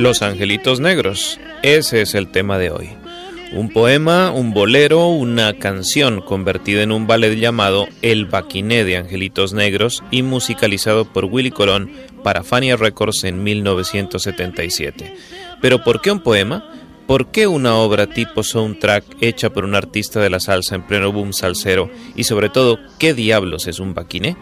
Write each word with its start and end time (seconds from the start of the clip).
Los 0.00 0.22
Angelitos 0.22 0.80
Negros. 0.80 1.38
Ese 1.62 2.00
es 2.00 2.14
el 2.14 2.28
tema 2.28 2.56
de 2.56 2.70
hoy. 2.70 2.88
Un 3.52 3.68
poema, 3.68 4.30
un 4.30 4.54
bolero, 4.54 5.08
una 5.08 5.58
canción 5.58 6.22
convertida 6.22 6.82
en 6.82 6.90
un 6.90 7.06
ballet 7.06 7.34
llamado 7.34 7.86
El 8.00 8.24
Baquiné 8.24 8.84
de 8.84 8.96
Angelitos 8.96 9.52
Negros 9.52 10.02
y 10.10 10.22
musicalizado 10.22 11.04
por 11.04 11.26
Willy 11.26 11.50
Colón 11.50 11.92
para 12.24 12.42
Fania 12.42 12.76
Records 12.76 13.24
en 13.24 13.42
1977. 13.42 15.14
Pero 15.60 15.84
¿por 15.84 16.00
qué 16.00 16.10
un 16.10 16.20
poema? 16.20 16.64
¿Por 17.06 17.30
qué 17.30 17.46
una 17.46 17.74
obra 17.74 18.06
tipo 18.06 18.42
soundtrack 18.42 19.04
hecha 19.20 19.50
por 19.50 19.66
un 19.66 19.74
artista 19.74 20.18
de 20.18 20.30
la 20.30 20.40
salsa 20.40 20.76
en 20.76 20.86
pleno 20.86 21.12
boom 21.12 21.34
salsero? 21.34 21.90
Y 22.16 22.24
sobre 22.24 22.48
todo, 22.48 22.78
¿qué 22.98 23.12
diablos 23.12 23.66
es 23.66 23.78
un 23.78 23.92
baquiné? 23.92 24.34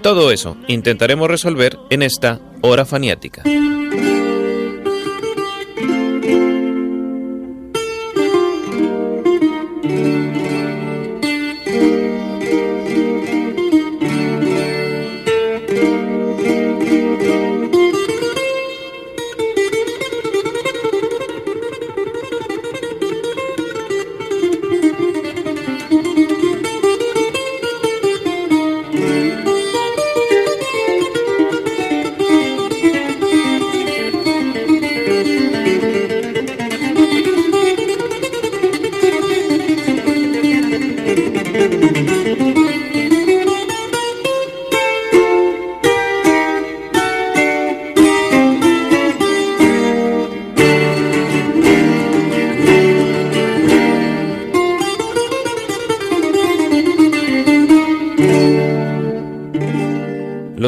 Todo 0.00 0.32
eso 0.32 0.56
intentaremos 0.68 1.28
resolver 1.28 1.76
en 1.90 2.02
esta 2.02 2.40
hora 2.62 2.86
faniática. 2.86 3.42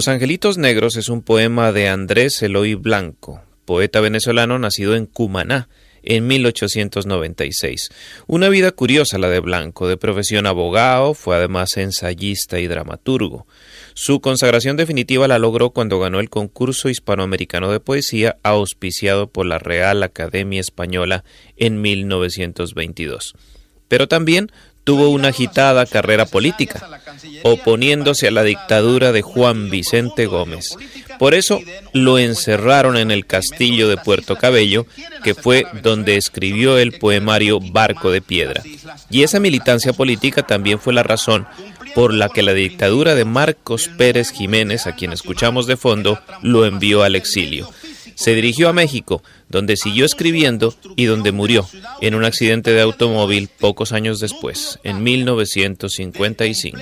Los 0.04 0.12
Angelitos 0.12 0.58
Negros 0.58 0.96
es 0.96 1.08
un 1.08 1.22
poema 1.22 1.72
de 1.72 1.88
Andrés 1.88 2.42
Eloy 2.42 2.74
Blanco, 2.74 3.40
poeta 3.64 4.02
venezolano 4.02 4.58
nacido 4.58 4.96
en 4.96 5.06
Cumaná, 5.06 5.70
en 6.02 6.26
1896. 6.26 7.88
Una 8.26 8.50
vida 8.50 8.72
curiosa 8.72 9.16
la 9.16 9.30
de 9.30 9.40
Blanco, 9.40 9.88
de 9.88 9.96
profesión 9.96 10.44
abogado, 10.44 11.14
fue 11.14 11.36
además 11.36 11.78
ensayista 11.78 12.60
y 12.60 12.66
dramaturgo. 12.66 13.46
Su 13.94 14.20
consagración 14.20 14.76
definitiva 14.76 15.26
la 15.26 15.38
logró 15.38 15.70
cuando 15.70 15.98
ganó 15.98 16.20
el 16.20 16.28
concurso 16.28 16.90
hispanoamericano 16.90 17.72
de 17.72 17.80
poesía 17.80 18.36
auspiciado 18.42 19.28
por 19.28 19.46
la 19.46 19.58
Real 19.58 20.02
Academia 20.02 20.60
Española 20.60 21.24
en 21.56 21.80
1922. 21.80 23.36
Pero 23.88 24.06
también 24.06 24.50
tuvo 24.84 25.08
una 25.08 25.28
agitada 25.28 25.86
carrera 25.86 26.26
política, 26.26 27.00
oponiéndose 27.42 28.28
a 28.28 28.30
la 28.30 28.42
dictadura 28.42 29.12
de 29.12 29.22
Juan 29.22 29.70
Vicente 29.70 30.26
Gómez. 30.26 30.76
Por 31.18 31.34
eso 31.34 31.60
lo 31.92 32.18
encerraron 32.18 32.96
en 32.96 33.10
el 33.10 33.26
castillo 33.26 33.88
de 33.88 33.96
Puerto 33.96 34.36
Cabello, 34.36 34.86
que 35.22 35.34
fue 35.34 35.66
donde 35.82 36.16
escribió 36.16 36.78
el 36.78 36.92
poemario 36.92 37.60
Barco 37.60 38.10
de 38.10 38.20
Piedra. 38.20 38.62
Y 39.10 39.22
esa 39.22 39.40
militancia 39.40 39.92
política 39.92 40.42
también 40.42 40.78
fue 40.78 40.92
la 40.92 41.02
razón 41.02 41.46
por 41.94 42.12
la 42.12 42.28
que 42.28 42.42
la 42.42 42.52
dictadura 42.52 43.14
de 43.14 43.24
Marcos 43.24 43.88
Pérez 43.96 44.30
Jiménez, 44.30 44.86
a 44.86 44.96
quien 44.96 45.12
escuchamos 45.12 45.66
de 45.66 45.76
fondo, 45.76 46.20
lo 46.42 46.66
envió 46.66 47.04
al 47.04 47.14
exilio. 47.14 47.70
Se 48.14 48.34
dirigió 48.34 48.68
a 48.68 48.72
México, 48.72 49.22
donde 49.48 49.76
siguió 49.76 50.04
escribiendo 50.04 50.74
y 50.96 51.04
donde 51.04 51.32
murió 51.32 51.68
en 52.00 52.14
un 52.14 52.24
accidente 52.24 52.72
de 52.72 52.80
automóvil 52.80 53.48
pocos 53.58 53.92
años 53.92 54.20
después, 54.20 54.78
en 54.84 55.02
1955. 55.02 56.78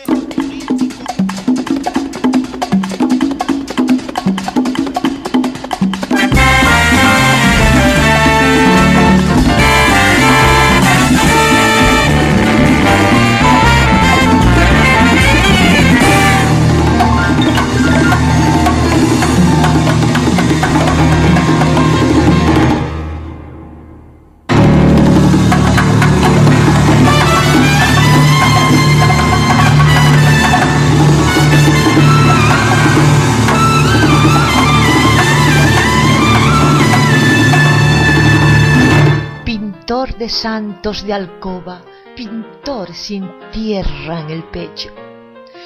De 40.22 40.28
santos 40.28 41.04
de 41.04 41.12
alcoba, 41.12 41.82
pintor 42.14 42.94
sin 42.94 43.28
tierra 43.50 44.20
en 44.20 44.30
el 44.30 44.44
pecho, 44.44 44.90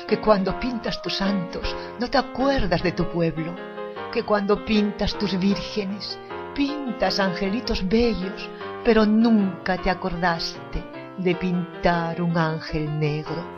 que 0.08 0.18
cuando 0.18 0.58
pintas 0.58 1.02
tus 1.02 1.16
santos 1.16 1.76
no 2.00 2.08
te 2.08 2.16
acuerdas 2.16 2.82
de 2.82 2.92
tu 2.92 3.04
pueblo, 3.10 3.54
que 4.10 4.22
cuando 4.22 4.64
pintas 4.64 5.12
tus 5.18 5.38
vírgenes 5.38 6.18
pintas 6.54 7.20
angelitos 7.20 7.86
bellos, 7.86 8.48
pero 8.82 9.04
nunca 9.04 9.76
te 9.76 9.90
acordaste 9.90 10.82
de 11.18 11.34
pintar 11.34 12.22
un 12.22 12.38
ángel 12.38 12.98
negro. 12.98 13.55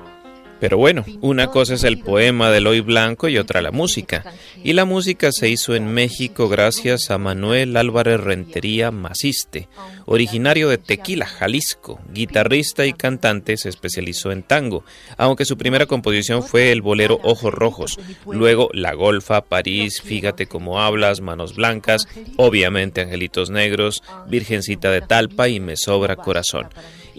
Pero 0.60 0.76
bueno, 0.76 1.04
una 1.20 1.48
cosa 1.48 1.74
es 1.74 1.84
el 1.84 1.98
poema 2.00 2.50
de 2.50 2.58
Eloy 2.58 2.80
Blanco 2.80 3.28
y 3.28 3.38
otra 3.38 3.62
la 3.62 3.70
música. 3.70 4.24
Y 4.64 4.72
la 4.72 4.84
música 4.84 5.30
se 5.30 5.48
hizo 5.48 5.74
en 5.74 5.86
México 5.86 6.48
gracias 6.48 7.10
a 7.10 7.18
Manuel 7.18 7.76
Álvarez 7.76 8.20
Rentería 8.20 8.90
Maciste, 8.90 9.68
originario 10.06 10.68
de 10.68 10.78
Tequila, 10.78 11.26
Jalisco, 11.26 12.00
guitarrista 12.12 12.86
y 12.86 12.92
cantante, 12.92 13.56
se 13.56 13.68
especializó 13.68 14.32
en 14.32 14.42
tango, 14.42 14.84
aunque 15.16 15.44
su 15.44 15.56
primera 15.56 15.86
composición 15.86 16.42
fue 16.42 16.72
el 16.72 16.82
bolero 16.82 17.20
Ojos 17.22 17.52
Rojos, 17.52 17.98
luego 18.26 18.68
La 18.72 18.94
Golfa, 18.94 19.42
París, 19.42 20.02
Fíjate 20.02 20.46
cómo 20.46 20.80
hablas, 20.80 21.20
Manos 21.20 21.54
Blancas, 21.54 22.08
obviamente 22.36 23.02
Angelitos 23.02 23.50
Negros, 23.50 24.02
Virgencita 24.26 24.90
de 24.90 25.02
Talpa 25.02 25.48
y 25.48 25.60
Me 25.60 25.76
Sobra 25.76 26.16
Corazón. 26.16 26.68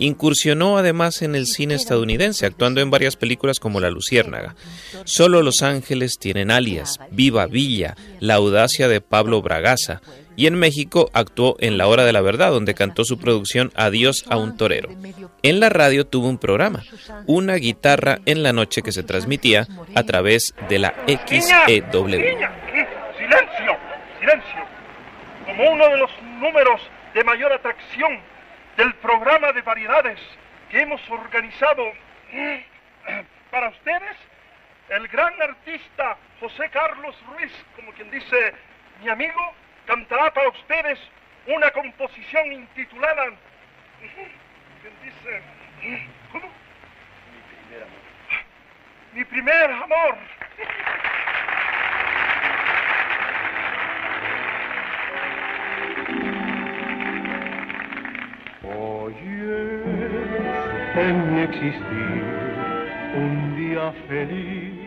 Incursionó 0.01 0.78
además 0.78 1.22
en 1.22 1.36
el 1.36 1.46
cine 1.46 1.75
estadounidense, 1.75 2.46
actuando 2.46 2.80
en 2.80 2.90
varias 2.90 3.18
películas 3.18 3.60
como 3.60 3.81
La 3.81 3.90
Luciérnaga. 3.90 4.56
Solo 5.04 5.42
Los 5.42 5.62
Ángeles 5.62 6.18
tienen 6.19 6.51
alias, 6.51 7.00
Viva 7.12 7.48
Villa, 7.48 7.96
La 8.22 8.36
audacia 8.36 8.88
de 8.88 9.01
Pablo 9.01 9.42
Bragaza, 9.42 10.01
y 10.38 10.48
en 10.48 10.56
México 10.56 11.10
actuó 11.12 11.57
en 11.60 11.78
La 11.78 11.88
Hora 11.88 12.06
de 12.06 12.13
la 12.13 12.22
Verdad, 12.22 12.51
donde 12.51 12.75
cantó 12.75 13.04
su 13.04 13.19
producción 13.19 13.74
Adiós 13.75 14.24
a 14.30 14.38
un 14.38 14.56
torero. 14.56 14.88
En 15.44 15.60
la 15.60 15.68
radio 15.68 16.07
tuvo 16.07 16.30
un 16.30 16.38
programa, 16.38 16.81
Una 17.25 17.56
guitarra 17.56 18.19
en 18.25 18.42
la 18.42 18.54
noche 18.54 18.81
que 18.81 18.94
se 18.94 19.04
transmitía 19.04 19.68
a 19.95 20.04
través 20.04 20.56
de 20.69 20.80
la 20.80 20.94
XEW. 21.07 22.07
Silencio, 22.07 22.48
silencio. 24.18 24.60
Como 25.45 25.74
uno 25.74 25.90
de 25.90 25.98
los 25.98 26.10
números 26.40 26.80
de 27.13 27.24
mayor 27.25 27.52
atracción 27.52 28.22
del 28.80 28.94
programa 28.96 29.52
de 29.52 29.62
variedades 29.62 30.18
que 30.72 30.80
hemos 30.80 31.02
organizado 31.10 31.92
para 33.52 33.68
ustedes, 33.68 34.16
el 34.88 35.06
gran 35.10 35.34
artista 35.42 36.16
José 36.40 36.70
Carlos 36.70 37.14
Ruiz, 37.28 37.52
como 37.76 37.92
quien 37.92 38.10
dice 38.10 38.54
mi 39.02 39.10
amigo, 39.10 39.54
cantará 39.86 40.34
para 40.34 40.48
ustedes 40.48 40.98
una 41.48 41.70
composición 41.72 42.54
intitulada, 42.54 43.26
quien 44.81 44.94
dice, 45.04 45.42
¿cómo? 46.31 46.50
Mi 47.33 47.42
primer 47.52 47.83
amor. 47.83 48.00
Mi 49.12 49.26
primer 49.26 49.71
amor. 49.71 50.18
En 60.95 61.35
mi 61.35 61.42
existir 61.42 62.23
un 63.16 63.56
día 63.56 63.92
feliz 64.07 64.79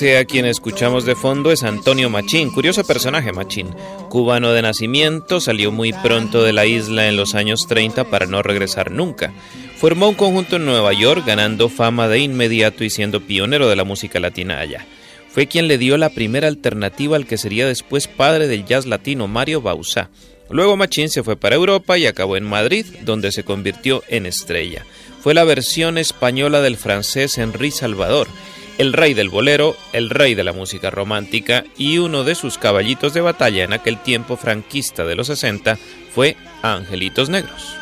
Ese 0.00 0.16
a 0.16 0.24
quien 0.24 0.46
escuchamos 0.46 1.04
de 1.04 1.14
fondo 1.14 1.52
es 1.52 1.62
Antonio 1.62 2.08
Machín, 2.08 2.50
curioso 2.50 2.84
personaje 2.84 3.34
Machín. 3.34 3.68
Cubano 4.08 4.50
de 4.52 4.62
nacimiento, 4.62 5.42
salió 5.42 5.72
muy 5.72 5.92
pronto 5.92 6.42
de 6.42 6.54
la 6.54 6.64
isla 6.64 7.06
en 7.06 7.18
los 7.18 7.34
años 7.34 7.66
30 7.68 8.04
para 8.04 8.24
no 8.24 8.42
regresar 8.42 8.92
nunca. 8.92 9.30
Formó 9.76 10.08
un 10.08 10.14
conjunto 10.14 10.56
en 10.56 10.64
Nueva 10.64 10.94
York, 10.94 11.24
ganando 11.26 11.68
fama 11.68 12.08
de 12.08 12.20
inmediato 12.20 12.82
y 12.82 12.88
siendo 12.88 13.20
pionero 13.20 13.68
de 13.68 13.76
la 13.76 13.84
música 13.84 14.20
latina 14.20 14.58
allá. 14.58 14.86
Fue 15.28 15.46
quien 15.46 15.68
le 15.68 15.76
dio 15.76 15.98
la 15.98 16.08
primera 16.08 16.48
alternativa 16.48 17.16
al 17.16 17.26
que 17.26 17.36
sería 17.36 17.66
después 17.66 18.08
padre 18.08 18.48
del 18.48 18.64
jazz 18.64 18.86
latino, 18.86 19.28
Mario 19.28 19.60
Bauzá. 19.60 20.08
Luego 20.48 20.78
Machín 20.78 21.10
se 21.10 21.22
fue 21.22 21.36
para 21.36 21.56
Europa 21.56 21.98
y 21.98 22.06
acabó 22.06 22.38
en 22.38 22.44
Madrid, 22.44 22.86
donde 23.02 23.32
se 23.32 23.44
convirtió 23.44 24.02
en 24.08 24.24
estrella. 24.24 24.86
Fue 25.20 25.34
la 25.34 25.44
versión 25.44 25.98
española 25.98 26.62
del 26.62 26.78
francés 26.78 27.36
Henri 27.36 27.70
Salvador, 27.70 28.28
el 28.80 28.94
rey 28.94 29.12
del 29.12 29.28
bolero, 29.28 29.76
el 29.92 30.08
rey 30.08 30.34
de 30.34 30.42
la 30.42 30.54
música 30.54 30.88
romántica 30.88 31.64
y 31.76 31.98
uno 31.98 32.24
de 32.24 32.34
sus 32.34 32.56
caballitos 32.56 33.12
de 33.12 33.20
batalla 33.20 33.62
en 33.62 33.74
aquel 33.74 33.98
tiempo 33.98 34.38
franquista 34.38 35.04
de 35.04 35.16
los 35.16 35.26
60 35.26 35.76
fue 36.14 36.34
Angelitos 36.62 37.28
Negros. 37.28 37.76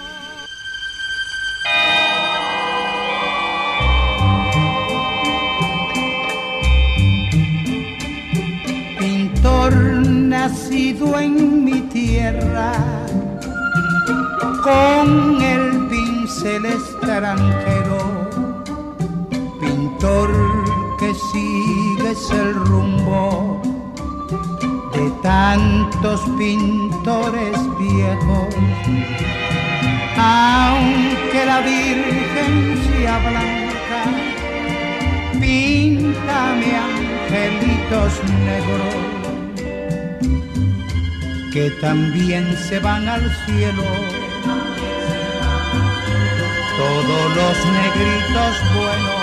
Pintor 8.98 9.72
nacido 9.72 11.16
en 11.20 11.64
mi 11.64 11.80
tierra, 11.82 12.72
con 14.64 15.40
el 15.40 15.86
pincel 15.86 16.66
extranjero, 16.66 18.28
pintor 19.60 20.57
sigues 21.32 22.30
el 22.30 22.54
rumbo 22.54 23.60
de 24.92 25.10
tantos 25.22 26.20
pintores 26.38 27.56
viejos, 27.78 28.54
aunque 30.16 31.46
la 31.46 31.60
Virgen 31.60 32.78
sea 32.90 33.18
blanca, 33.18 34.02
píntame 35.40 36.76
angelitos 36.76 38.12
negros 38.44 39.08
que 41.52 41.70
también 41.80 42.56
se 42.68 42.78
van 42.78 43.08
al 43.08 43.22
cielo. 43.46 43.84
Todos 46.76 47.36
los 47.36 47.56
negritos 47.72 48.54
buenos 48.76 49.17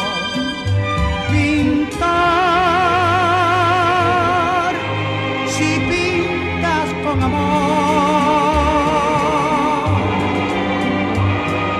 si 5.47 5.79
pintas 5.89 6.87
con 7.03 7.23
amor. 7.23 7.55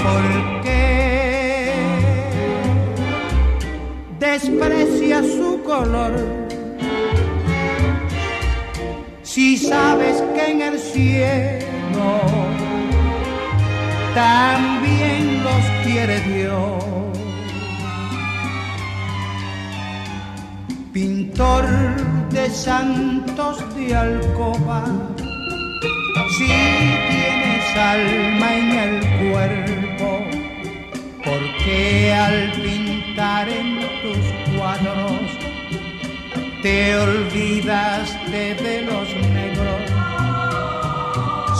¿Por 0.03 0.61
qué 0.63 1.73
desprecia 4.19 5.21
su 5.23 5.61
color? 5.63 6.13
Si 9.23 9.57
sabes 9.57 10.23
que 10.33 10.51
en 10.51 10.61
el 10.61 10.79
cielo 10.79 12.21
también 14.13 15.43
los 15.43 15.63
quiere 15.83 16.21
Dios. 16.21 16.84
Pintor 21.35 21.67
de 22.29 22.49
santos 22.49 23.57
de 23.75 23.93
alcoba, 23.93 24.85
si 26.37 26.45
tienes 26.45 27.75
alma 27.75 28.53
en 28.55 28.71
el 28.85 28.93
cuerpo, 29.31 30.09
porque 31.25 32.13
al 32.13 32.51
pintar 32.53 33.49
en 33.49 33.81
tus 34.01 34.25
cuadros 34.57 35.27
te 36.61 36.97
olvidaste 36.99 38.55
de 38.55 38.81
los 38.83 39.07
negros. 39.33 39.91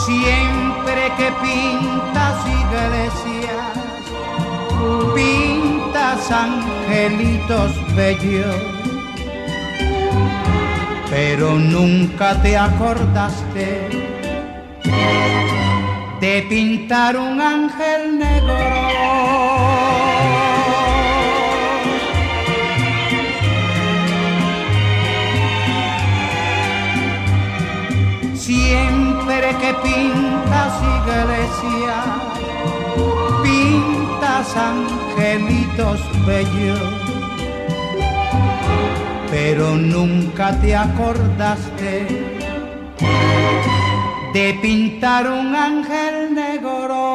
Siempre 0.06 1.12
que 1.18 1.28
pintas 1.42 2.46
iglesias, 2.46 3.76
pintas 5.14 6.30
angelitos 6.30 7.72
bellos 7.94 8.75
pero 11.10 11.54
nunca 11.54 12.40
te 12.42 12.56
acordaste 12.56 13.88
de 16.20 16.42
pintar 16.48 17.16
un 17.16 17.40
ángel 17.40 18.18
negro. 18.18 18.54
Siempre 28.34 29.48
que 29.60 29.74
pintas 29.82 30.74
iglesias, 30.98 32.04
pintas 33.42 34.56
angelitos 34.56 36.00
bellos 36.26 36.95
pero 39.48 39.76
nunca 39.76 40.60
te 40.60 40.74
acordaste 40.74 42.04
de 44.34 44.58
pintar 44.60 45.30
un 45.30 45.54
ángel 45.54 46.34
negro. 46.34 47.05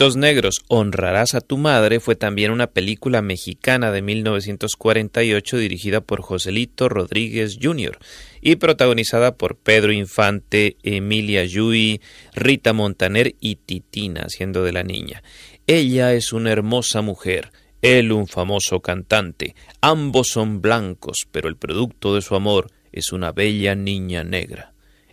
Negros, 0.00 0.62
Honrarás 0.68 1.34
a 1.34 1.42
tu 1.42 1.58
Madre 1.58 2.00
fue 2.00 2.16
también 2.16 2.52
una 2.52 2.68
película 2.68 3.20
mexicana 3.20 3.92
de 3.92 4.00
1948 4.00 5.58
dirigida 5.58 6.00
por 6.00 6.22
Joselito 6.22 6.88
Rodríguez 6.88 7.58
Jr. 7.60 7.98
y 8.40 8.56
protagonizada 8.56 9.36
por 9.36 9.56
Pedro 9.56 9.92
Infante, 9.92 10.78
Emilia 10.82 11.44
Yui, 11.44 12.00
Rita 12.34 12.72
Montaner 12.72 13.34
y 13.40 13.56
Titina, 13.56 14.30
siendo 14.30 14.64
de 14.64 14.72
la 14.72 14.84
niña. 14.84 15.22
Ella 15.66 16.14
es 16.14 16.32
una 16.32 16.50
hermosa 16.50 17.02
mujer, 17.02 17.52
él 17.82 18.10
un 18.10 18.26
famoso 18.26 18.80
cantante. 18.80 19.54
Ambos 19.82 20.28
son 20.28 20.62
blancos, 20.62 21.26
pero 21.30 21.46
el 21.46 21.56
producto 21.56 22.14
de 22.14 22.22
su 22.22 22.34
amor 22.34 22.70
es 22.90 23.12
una 23.12 23.32
bella 23.32 23.74
niña 23.74 24.24
negra. 24.24 24.72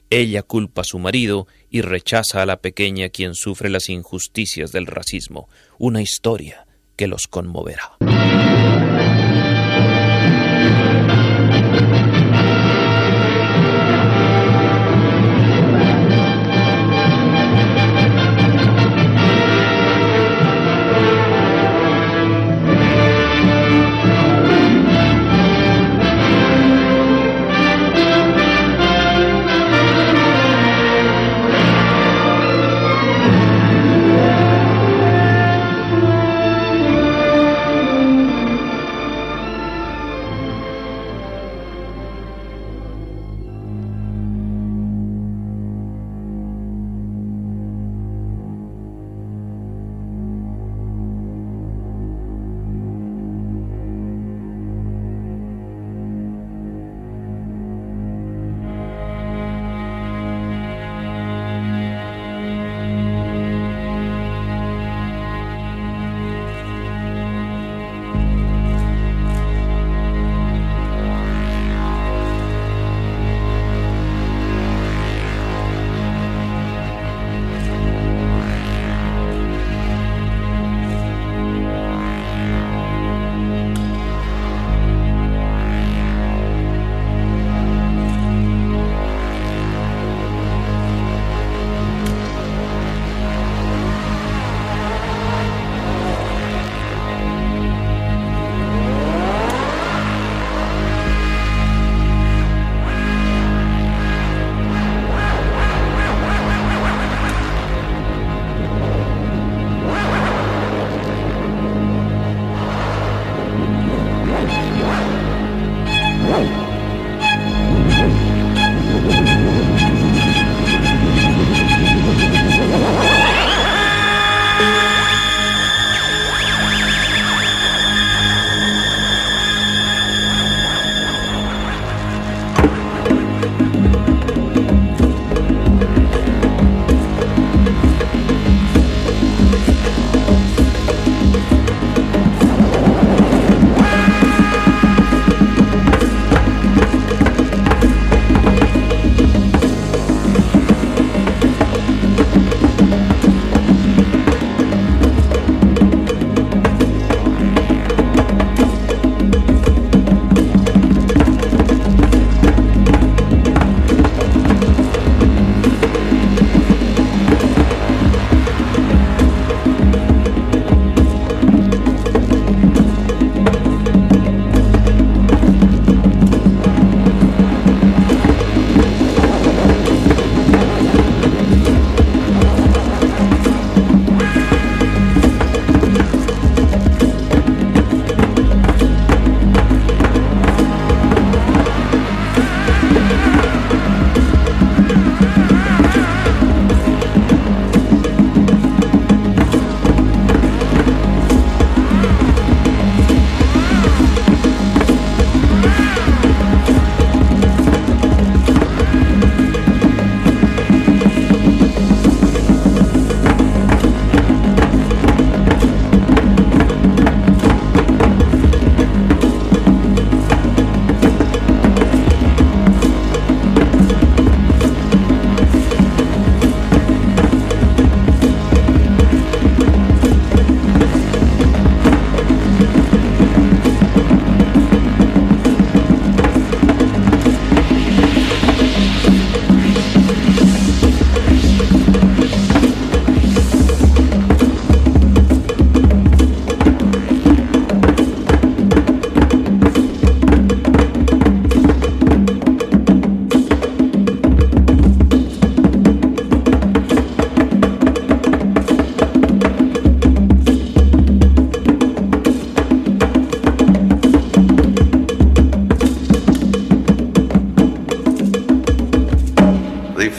Ella 0.10 0.43
culpa 0.43 0.82
a 0.82 0.86
su 0.86 0.97
marido 0.97 1.47
y 1.69 1.82
rechaza 1.82 2.41
a 2.41 2.45
la 2.45 2.58
pequeña 2.58 3.10
quien 3.10 3.36
sufre 3.36 3.69
las 3.69 3.89
injusticias 3.89 4.71
del 4.71 4.86
racismo, 4.86 5.49
una 5.77 6.01
historia 6.01 6.65
que 6.95 7.08
los 7.08 7.27
conmoverá. 7.27 7.97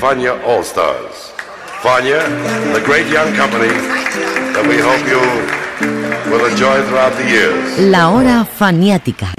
Fania 0.08 0.32
All 0.46 0.64
Stars. 0.64 1.34
Fania, 1.82 2.24
the 2.72 2.80
great 2.80 3.06
young 3.12 3.30
company 3.34 3.68
that 4.54 4.64
we 4.66 4.78
hope 4.80 5.04
you 5.04 5.20
will 6.32 6.46
enjoy 6.46 6.80
throughout 6.88 7.12
the 7.18 7.28
years. 7.28 7.78
La 7.78 8.08
hora 8.08 8.46
faniática. 8.46 9.34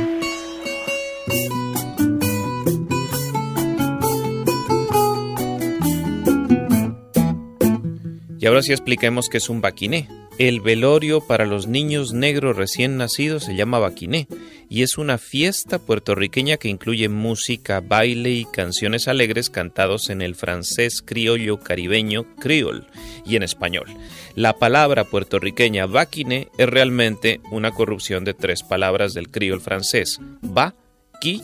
Y 8.37 8.45
ahora 8.45 8.61
sí 8.61 8.71
expliquemos 8.71 9.27
qué 9.27 9.39
es 9.39 9.49
un 9.49 9.61
baquiné. 9.61 10.18
El 10.39 10.61
velorio 10.61 11.19
para 11.19 11.45
los 11.45 11.67
niños 11.67 12.13
negros 12.13 12.55
recién 12.55 12.95
nacidos 12.95 13.43
se 13.43 13.57
llama 13.57 13.77
baquiné 13.77 14.29
y 14.69 14.83
es 14.83 14.97
una 14.97 15.17
fiesta 15.17 15.79
puertorriqueña 15.79 16.55
que 16.55 16.69
incluye 16.69 17.09
música, 17.09 17.81
baile 17.81 18.31
y 18.31 18.45
canciones 18.45 19.09
alegres 19.09 19.49
cantados 19.49 20.09
en 20.09 20.21
el 20.21 20.35
francés 20.35 21.01
criollo 21.01 21.59
caribeño 21.59 22.25
criol 22.37 22.87
y 23.25 23.35
en 23.35 23.43
español. 23.43 23.87
La 24.33 24.57
palabra 24.57 25.03
puertorriqueña 25.03 25.87
baquiné 25.87 26.47
es 26.57 26.69
realmente 26.69 27.41
una 27.51 27.71
corrupción 27.71 28.23
de 28.23 28.33
tres 28.33 28.63
palabras 28.63 29.13
del 29.13 29.29
criol 29.29 29.59
francés: 29.59 30.21
ba, 30.41 30.73
qui, 31.19 31.41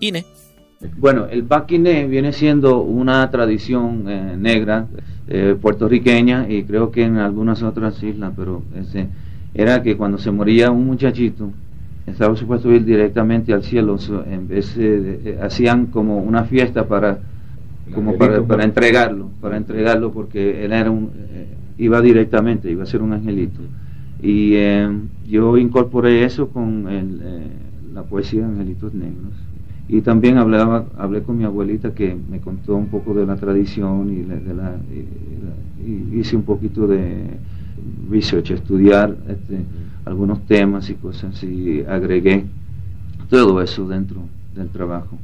ine. 0.00 0.26
Bueno, 0.96 1.26
el 1.26 1.42
baquiné 1.42 2.06
viene 2.06 2.32
siendo 2.32 2.82
una 2.82 3.30
tradición 3.30 4.04
eh, 4.08 4.36
negra 4.38 4.86
eh, 5.28 5.56
puertorriqueña 5.60 6.46
y 6.48 6.64
creo 6.64 6.90
que 6.90 7.04
en 7.04 7.16
algunas 7.16 7.62
otras 7.62 8.02
islas, 8.02 8.32
pero 8.36 8.62
ese, 8.76 9.08
era 9.54 9.82
que 9.82 9.96
cuando 9.96 10.18
se 10.18 10.30
moría 10.30 10.70
un 10.70 10.86
muchachito, 10.86 11.50
estaba 12.06 12.36
supuesto 12.36 12.70
ir 12.72 12.84
directamente 12.84 13.52
al 13.52 13.62
cielo, 13.62 13.98
so, 13.98 14.24
en 14.24 14.46
vez 14.46 14.76
de, 14.76 15.20
eh, 15.24 15.38
hacían 15.42 15.86
como 15.86 16.18
una 16.18 16.44
fiesta 16.44 16.86
para 16.86 17.18
como 17.94 18.16
para, 18.16 18.42
para 18.42 18.64
entregarlo, 18.64 19.28
para 19.42 19.58
entregarlo 19.58 20.10
porque 20.10 20.64
él 20.64 20.72
era 20.72 20.90
un 20.90 21.10
eh, 21.30 21.46
iba 21.78 22.00
directamente, 22.00 22.70
iba 22.70 22.82
a 22.82 22.86
ser 22.86 23.02
un 23.02 23.12
angelito. 23.12 23.60
Y 24.22 24.54
eh, 24.54 24.88
yo 25.26 25.56
incorporé 25.58 26.24
eso 26.24 26.48
con 26.48 26.88
el, 26.88 27.20
eh, 27.22 27.46
la 27.92 28.04
poesía 28.04 28.40
de 28.40 28.46
Angelitos 28.46 28.94
Negros. 28.94 29.32
Y 29.88 30.00
también 30.00 30.38
hablaba, 30.38 30.86
hablé 30.96 31.22
con 31.22 31.36
mi 31.36 31.44
abuelita 31.44 31.94
que 31.94 32.16
me 32.30 32.40
contó 32.40 32.74
un 32.74 32.86
poco 32.86 33.12
de 33.14 33.26
la 33.26 33.36
tradición 33.36 34.10
y, 34.10 34.22
de, 34.22 34.54
la, 34.54 34.76
y, 34.90 36.14
y 36.14 36.20
hice 36.20 36.36
un 36.36 36.42
poquito 36.42 36.86
de 36.86 37.38
research, 38.10 38.50
estudiar 38.50 39.16
este, 39.28 39.64
algunos 40.04 40.44
temas 40.46 40.88
y 40.90 40.94
cosas 40.94 41.42
y 41.42 41.82
agregué 41.82 42.44
todo 43.28 43.60
eso 43.60 43.86
dentro 43.86 44.20
del 44.54 44.68
trabajo. 44.68 45.18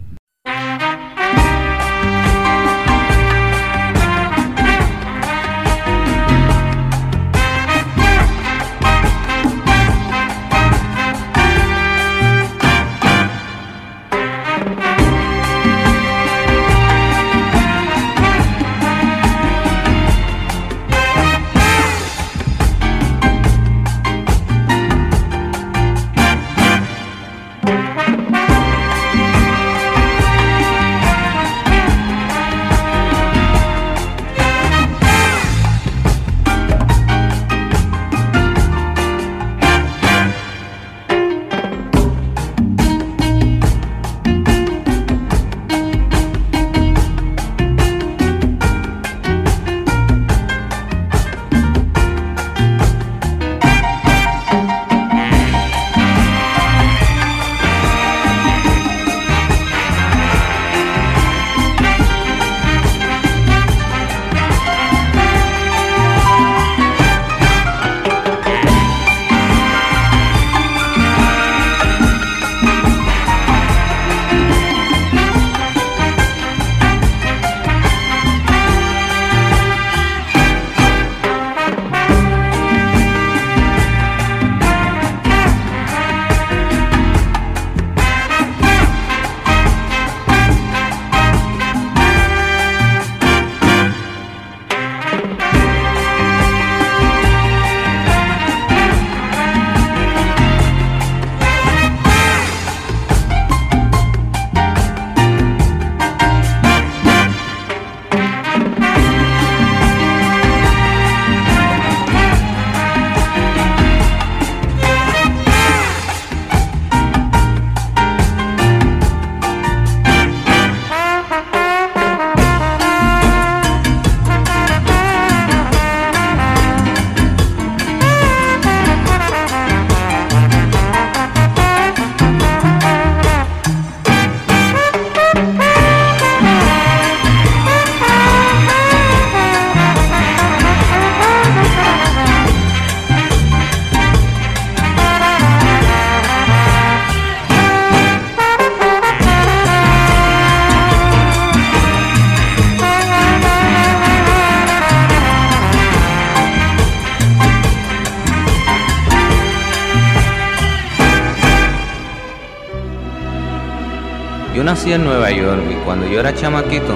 Nací 164.80 164.94
en 164.94 165.04
Nueva 165.04 165.30
York 165.30 165.62
y 165.70 165.74
cuando 165.84 166.06
yo 166.06 166.20
era 166.20 166.34
chamaquito, 166.34 166.94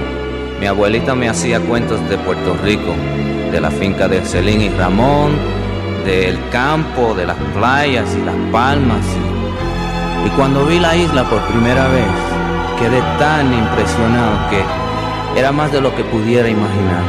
mi 0.59 0.67
abuelita 0.67 1.15
me 1.15 1.29
hacía 1.29 1.61
cuentos 1.61 2.01
de 2.09 2.17
Puerto 2.17 2.57
Rico, 2.65 2.95
de 3.53 3.61
la 3.61 3.71
finca 3.71 4.09
de 4.09 4.23
Celín 4.23 4.63
y 4.63 4.71
Ramón, 4.71 5.33
del 6.07 6.39
campo, 6.49 7.15
de 7.15 7.27
las 7.27 7.37
playas 7.55 8.09
y 8.17 8.25
las 8.25 8.37
palmas. 8.51 9.05
Y, 10.25 10.29
y 10.29 10.31
cuando 10.31 10.65
vi 10.65 10.79
la 10.79 10.97
isla 10.97 11.29
por 11.29 11.43
primera 11.43 11.87
vez, 11.89 12.07
quedé 12.79 13.03
tan 13.19 13.53
impresionado 13.53 14.49
que 14.49 15.39
era 15.39 15.53
más 15.53 15.71
de 15.71 15.83
lo 15.83 15.95
que 15.95 16.05
pudiera 16.05 16.49
imaginar. 16.49 17.03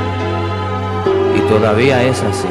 Y 1.38 1.40
todavía 1.48 2.04
es 2.04 2.22
así. 2.22 2.50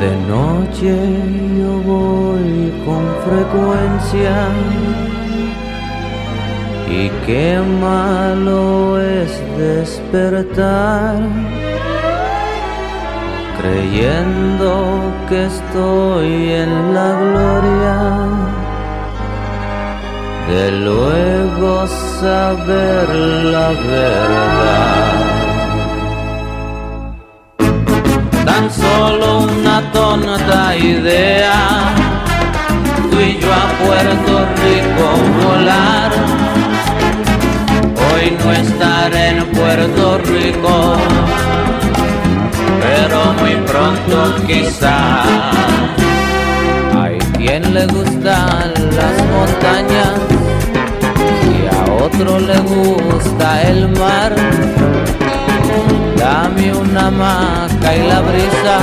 De 0.00 0.14
noche 0.28 0.94
yo 1.58 1.72
voy 1.82 2.72
con 2.86 3.04
frecuencia 3.26 4.48
y 6.88 7.10
qué 7.26 7.60
malo 7.80 9.00
es 9.00 9.42
despertar 9.58 11.16
creyendo 13.60 15.12
que 15.28 15.46
estoy 15.46 16.52
en 16.62 16.94
la 16.94 17.10
gloria 17.20 17.98
de 20.48 20.70
luego 20.70 21.86
saber 22.20 23.08
la 23.52 23.68
verdad. 23.70 25.07
Tan 28.58 28.72
solo 28.72 29.38
una 29.42 29.80
tonta 29.92 30.76
idea, 30.76 31.94
tú 33.08 33.20
y 33.20 33.38
yo 33.38 33.52
a 33.52 33.68
Puerto 33.84 34.46
Rico 34.64 35.06
volar. 35.46 36.10
Hoy 38.10 38.36
no 38.42 38.50
estaré 38.50 39.28
en 39.28 39.46
Puerto 39.46 40.18
Rico, 40.24 40.96
pero 42.82 43.32
muy 43.40 43.54
pronto 43.64 44.44
quizás 44.44 45.28
quien 47.36 47.72
le 47.72 47.86
gustan 47.86 48.72
las 48.96 49.16
montañas 49.34 50.14
y 51.46 51.76
a 51.76 51.92
otro 52.02 52.40
le 52.40 52.58
gusta 52.58 53.62
el 53.62 53.88
mar. 53.90 54.34
Dame 56.18 56.72
una 56.74 57.06
hamaca 57.06 57.96
y 57.96 58.02
la 58.08 58.20
brisa, 58.20 58.80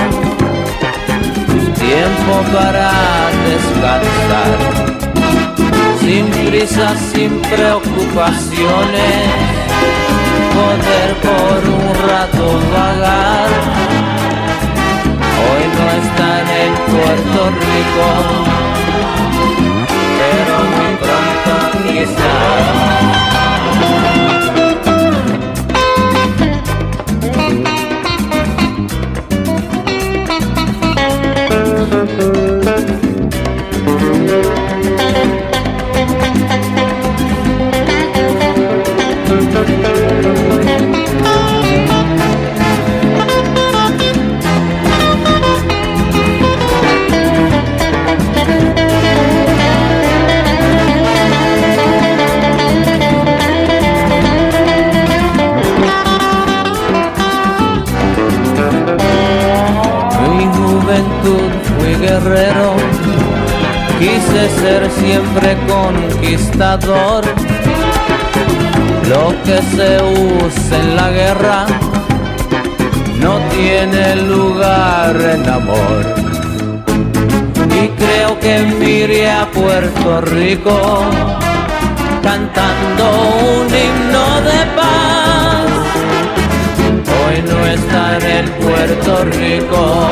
tiempo 1.76 2.34
para 2.54 2.92
descansar. 3.46 4.58
Sin 6.00 6.26
prisa, 6.48 6.96
sin 7.12 7.42
preocupaciones, 7.42 9.16
poder 10.56 11.10
por 11.26 11.58
un 11.78 11.88
rato 12.08 12.46
vagar. 12.74 13.50
Hoy 15.44 15.64
no 15.78 15.86
están 16.02 16.46
en 16.64 16.74
Puerto 16.94 17.40
Rico, 17.60 18.08
pero 20.20 20.56
muy 20.74 20.92
pronto 21.04 21.36
quise 64.00 64.50
ser 64.60 64.90
siempre 64.92 65.56
conquistador. 65.68 67.24
Lo 69.08 69.36
que 69.44 69.62
se 69.76 70.02
usa 70.02 70.80
en 70.80 70.96
la 70.96 71.10
guerra 71.12 71.66
no 73.20 73.38
tiene 73.56 74.16
lugar 74.16 75.16
en 75.22 75.50
amor. 75.50 76.02
Y 77.70 77.90
creo 77.90 78.40
que 78.40 78.60
miré 78.80 79.30
a 79.30 79.46
Puerto 79.52 80.22
Rico 80.22 81.04
cantando 82.24 83.04
un 83.60 83.68
himno 83.68 84.26
de 84.50 84.60
paz. 84.80 85.68
Hoy 87.18 87.44
no 87.50 87.66
estaré 87.68 88.40
en 88.40 88.50
Puerto 88.66 89.26
Rico 89.26 90.10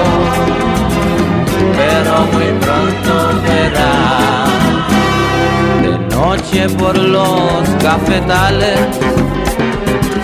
muy 2.32 2.50
pronto 2.64 3.14
verá. 3.44 4.46
De 5.82 6.16
noche 6.16 6.70
por 6.78 6.98
los 6.98 7.70
cafetales 7.82 8.80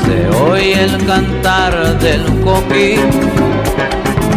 se 0.05 0.29
oye 0.37 0.83
el 0.83 1.05
cantar 1.05 1.99
del 1.99 2.23
coquí. 2.43 2.95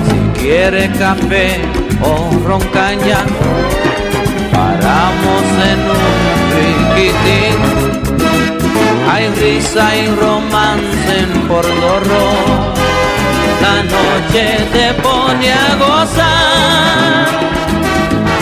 Si 0.07 0.41
quiere 0.41 0.91
café 0.99 1.61
o 2.03 2.31
roncaña, 2.47 3.21
paramos 4.53 5.45
en 5.71 5.81
un 5.97 6.05
riquitín. 6.59 7.59
Hay 9.11 9.29
risa 9.41 9.97
y 9.97 10.07
romance 10.17 11.19
en 11.19 11.49
Pordorro 11.49 12.92
la 13.65 13.77
noche 13.95 14.45
te 14.73 14.87
pone 15.03 15.49
a 15.53 15.75
gozar. 15.85 17.27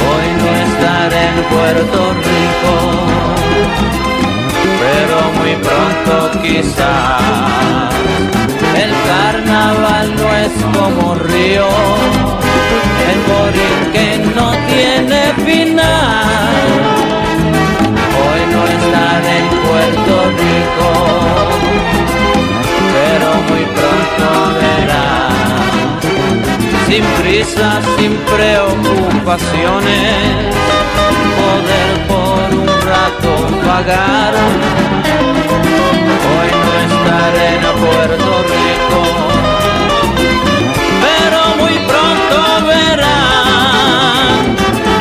Hoy 0.09 0.27
no 0.41 0.49
estaré 0.67 1.23
en 1.29 1.39
Puerto 1.55 2.01
Rico, 2.29 2.75
pero 4.83 5.17
muy 5.39 5.55
pronto 5.67 6.13
quizás. 6.43 7.91
El 8.83 8.93
carnaval 9.11 10.07
no 10.17 10.29
es 10.45 10.53
como 10.77 11.15
río, 11.15 11.69
el 13.11 13.19
morir 13.31 13.79
que 13.95 14.09
no 14.35 14.49
tiene 14.73 15.21
final. 15.45 16.71
Hoy 18.23 18.43
no 18.55 18.61
estaré 18.77 19.35
en 19.39 19.49
Puerto 19.67 20.15
Rico, 20.43 20.89
sin 26.91 27.05
prisa, 27.23 27.69
sin 27.97 28.13
preocupaciones, 28.35 30.55
poder 31.39 31.91
por 32.09 32.47
un 32.59 32.67
rato 32.91 33.33
pagar. 33.65 34.35
Hoy 36.31 36.51
no 36.65 36.73
estaré 36.89 37.49
en 37.55 37.65
Puerto 37.85 38.31
Rico, 38.55 39.01
pero 41.05 41.41
muy 41.61 41.77
pronto 41.91 42.39
verán 42.67 44.39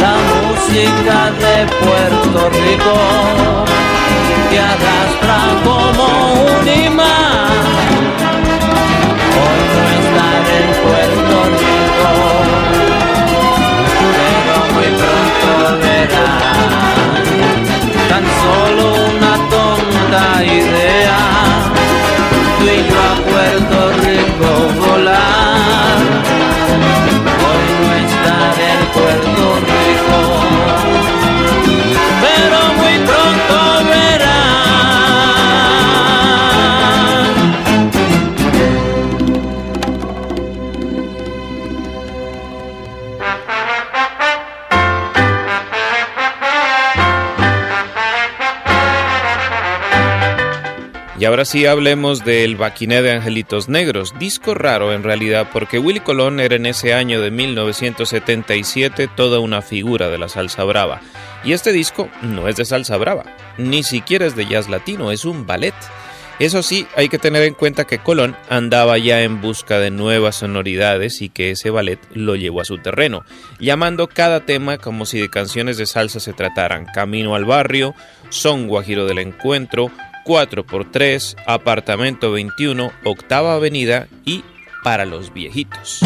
la 0.04 0.15
música 0.30 1.17
de 1.43 1.56
Puerto 1.86 2.39
Rico 2.52 2.95
que 4.52 4.60
arrastra 4.60 5.39
como 5.63 6.06
un 6.54 6.65
imán. 6.67 7.97
Hoy 9.41 9.62
no 9.73 9.84
estaré 10.02 10.56
en 10.65 10.71
Puerto 10.84 11.08
tan 18.09 18.23
solo 18.41 18.83
una 19.11 19.33
tonta 19.49 20.23
idea, 20.43 21.19
tú 22.59 22.65
y 22.65 22.67
yo 22.89 22.97
a 22.99 23.15
Puerto 23.29 23.77
Rico 24.03 24.49
volar, 24.79 25.38
ahora 51.29 51.45
sí 51.45 51.67
hablemos 51.67 52.25
del 52.25 52.55
Baquiné 52.55 53.03
de 53.03 53.11
Angelitos 53.11 53.69
Negros, 53.69 54.15
disco 54.17 54.55
raro 54.55 54.93
en 54.93 55.03
realidad 55.03 55.47
porque 55.53 55.77
Willy 55.77 55.99
Colón 55.99 56.39
era 56.39 56.55
en 56.55 56.65
ese 56.65 56.95
año 56.95 57.21
de 57.21 57.29
1977 57.29 59.07
toda 59.15 59.39
una 59.39 59.61
figura 59.61 60.09
de 60.09 60.17
la 60.17 60.27
salsa 60.27 60.63
brava. 60.63 61.01
Y 61.43 61.53
este 61.53 61.71
disco 61.71 62.09
no 62.23 62.47
es 62.47 62.55
de 62.55 62.65
salsa 62.65 62.97
brava, 62.97 63.25
ni 63.59 63.83
siquiera 63.83 64.25
es 64.25 64.35
de 64.35 64.47
jazz 64.47 64.69
latino, 64.69 65.12
es 65.12 65.23
un 65.23 65.45
ballet. 65.45 65.75
Eso 66.39 66.63
sí, 66.63 66.87
hay 66.95 67.10
que 67.10 67.19
tener 67.19 67.43
en 67.43 67.54
cuenta 67.54 67.85
que 67.85 67.99
Colón 67.99 68.35
andaba 68.49 68.97
ya 68.97 69.21
en 69.21 69.39
busca 69.39 69.77
de 69.77 69.91
nuevas 69.91 70.37
sonoridades 70.37 71.21
y 71.21 71.29
que 71.29 71.51
ese 71.51 71.69
ballet 71.69 71.99
lo 72.12 72.37
llevó 72.37 72.62
a 72.62 72.65
su 72.65 72.79
terreno, 72.79 73.23
llamando 73.60 74.08
cada 74.08 74.47
tema 74.47 74.79
como 74.79 75.06
si 75.06 75.19
de 75.19 75.29
canciones 75.29 75.77
de 75.77 75.85
salsa 75.85 76.19
se 76.19 76.33
trataran, 76.33 76.87
Camino 76.91 77.35
al 77.35 77.45
Barrio, 77.45 77.93
Son 78.29 78.67
Guajiro 78.67 79.06
del 79.06 79.19
Encuentro, 79.19 79.91
4x3, 80.30 81.38
apartamento 81.48 82.32
21, 82.32 82.92
octava 83.04 83.56
avenida 83.56 84.08
y 84.25 84.44
para 84.84 85.06
los 85.06 85.34
viejitos. 85.34 86.02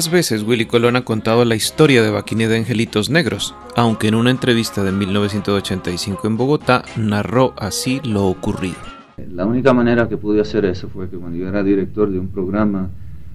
Pocas 0.00 0.12
veces 0.12 0.44
Willy 0.44 0.64
Colón 0.64 0.96
ha 0.96 1.04
contado 1.04 1.44
la 1.44 1.56
historia 1.56 2.02
de 2.02 2.08
Baquiné 2.08 2.48
de 2.48 2.56
Angelitos 2.56 3.10
Negros, 3.10 3.54
aunque 3.76 4.08
en 4.08 4.14
una 4.14 4.30
entrevista 4.30 4.82
de 4.82 4.92
1985 4.92 6.26
en 6.26 6.38
Bogotá 6.38 6.84
narró 6.96 7.52
así 7.58 8.00
lo 8.02 8.24
ocurrido. 8.24 8.78
La 9.30 9.44
única 9.44 9.74
manera 9.74 10.08
que 10.08 10.16
pude 10.16 10.40
hacer 10.40 10.64
eso 10.64 10.88
fue 10.88 11.10
que 11.10 11.18
cuando 11.18 11.36
yo 11.36 11.46
era 11.46 11.62
director 11.62 12.10
de 12.10 12.18
un 12.18 12.28
programa, 12.28 12.88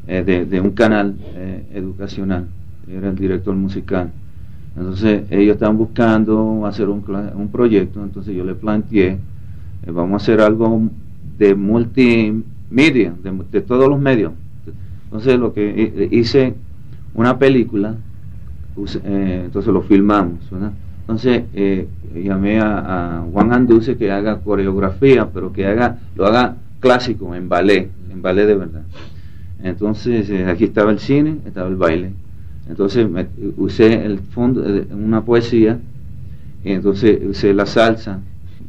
eh, 0.07 0.23
de, 0.23 0.59
un 0.59 0.71
canal 0.71 1.15
eh, 1.35 1.67
educacional, 1.71 2.47
era 2.89 3.09
el 3.09 3.15
director 3.15 3.55
musical, 3.55 4.09
entonces 4.75 5.21
ellos 5.29 5.53
estaban 5.53 5.77
buscando 5.77 6.65
hacer 6.65 6.89
un, 6.89 7.05
un 7.35 7.49
proyecto, 7.49 8.03
entonces 8.03 8.35
yo 8.35 8.43
le 8.43 8.55
planteé, 8.55 9.09
eh, 9.09 9.19
vamos 9.91 10.13
a 10.13 10.15
hacer 10.15 10.41
algo 10.41 10.81
de 11.37 11.53
multimedia, 11.53 13.13
de, 13.51 13.61
todos 13.61 13.87
los 13.87 13.99
medios. 13.99 14.33
Entonces 15.15 15.39
lo 15.39 15.53
que 15.53 16.09
hice 16.11 16.55
una 17.13 17.39
película, 17.39 17.95
eh, 19.05 19.43
entonces 19.45 19.73
lo 19.73 19.81
filmamos, 19.81 20.39
Entonces 20.99 21.43
eh, 21.53 21.87
llamé 22.13 22.59
a, 22.59 23.23
Juan 23.31 23.53
Anduce 23.53 23.95
que 23.95 24.11
haga 24.11 24.41
coreografía, 24.41 25.29
pero 25.33 25.53
que 25.53 25.67
haga, 25.67 25.99
lo 26.17 26.25
haga 26.25 26.57
clásico, 26.81 27.33
en 27.33 27.47
ballet, 27.47 27.89
en 28.11 28.21
ballet 28.21 28.45
de 28.45 28.55
verdad. 28.55 28.81
Entonces 29.63 30.29
aquí 30.49 30.65
estaba 30.65 30.91
el 30.91 30.99
cine, 30.99 31.37
estaba 31.45 31.69
el 31.69 31.77
baile. 31.77 32.11
Entonces 32.67 33.09
me, 33.09 33.27
usé 33.55 34.05
el 34.05 34.19
fondo, 34.19 34.63
de 34.63 34.93
una 34.93 35.21
poesía, 35.21 35.79
y 36.61 36.73
entonces 36.73 37.21
usé 37.25 37.53
la 37.53 37.65
salsa 37.65 38.19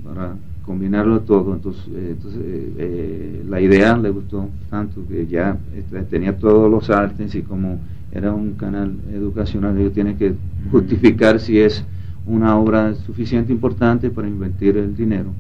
para 0.05 0.35
combinarlo 0.67 1.21
todo. 1.21 1.55
Entonces, 1.55 1.85
eh, 1.95 2.09
entonces 2.11 2.41
eh, 2.45 2.73
eh, 2.77 3.45
la 3.49 3.61
idea 3.61 3.97
le 3.97 4.11
gustó 4.11 4.49
tanto 4.69 5.01
que 5.09 5.27
ya 5.27 5.57
este, 5.75 6.03
tenía 6.03 6.37
todos 6.37 6.71
los 6.71 6.91
artes 6.91 7.35
y 7.35 7.43
como 7.43 7.79
era 8.13 8.33
un 8.33 8.55
canal 8.55 8.95
educacional, 9.13 9.79
ellos 9.79 9.93
tienen 9.93 10.17
que 10.17 10.35
justificar 10.71 11.39
si 11.39 11.61
es 11.61 11.85
una 12.27 12.59
obra 12.59 12.95
suficiente 12.95 13.53
importante 13.53 14.11
para 14.11 14.27
invertir 14.27 14.77
el 14.77 14.97
dinero. 14.97 15.31